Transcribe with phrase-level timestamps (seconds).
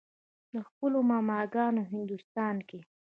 [0.53, 2.79] د خپلو ماما ګانو هندوستان کښې